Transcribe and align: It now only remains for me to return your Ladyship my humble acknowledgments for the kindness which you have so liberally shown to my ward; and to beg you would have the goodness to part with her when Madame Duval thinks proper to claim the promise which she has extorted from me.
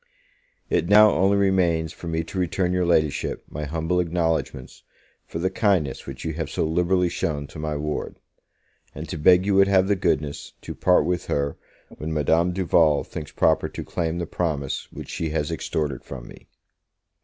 It 0.67 0.89
now 0.89 1.11
only 1.11 1.37
remains 1.37 1.93
for 1.93 2.07
me 2.07 2.23
to 2.23 2.39
return 2.39 2.73
your 2.73 2.87
Ladyship 2.87 3.43
my 3.47 3.65
humble 3.65 3.99
acknowledgments 3.99 4.81
for 5.27 5.37
the 5.37 5.51
kindness 5.51 6.07
which 6.07 6.25
you 6.25 6.33
have 6.33 6.49
so 6.49 6.65
liberally 6.65 7.07
shown 7.07 7.45
to 7.45 7.59
my 7.59 7.77
ward; 7.77 8.19
and 8.95 9.07
to 9.09 9.17
beg 9.19 9.45
you 9.45 9.53
would 9.53 9.67
have 9.67 9.87
the 9.87 9.95
goodness 9.95 10.53
to 10.61 10.73
part 10.73 11.05
with 11.05 11.27
her 11.27 11.55
when 11.99 12.11
Madame 12.11 12.51
Duval 12.51 13.03
thinks 13.03 13.31
proper 13.31 13.69
to 13.69 13.83
claim 13.85 14.17
the 14.17 14.25
promise 14.25 14.91
which 14.91 15.09
she 15.09 15.29
has 15.29 15.51
extorted 15.51 16.03
from 16.03 16.27
me. 16.27 16.47